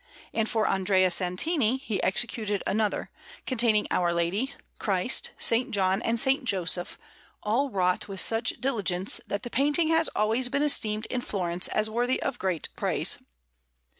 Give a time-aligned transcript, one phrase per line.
[0.33, 3.11] And for Andrea Santini he executed another,
[3.45, 5.63] containing Our Lady, Christ, S.
[5.69, 6.37] John, and S.
[6.43, 6.97] Joseph,
[7.43, 11.87] all wrought with such diligence that the painting has always been esteemed in Florence as
[11.87, 13.19] worthy of great praise.